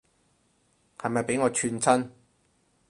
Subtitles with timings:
[0.97, 2.09] 係咪畀我串親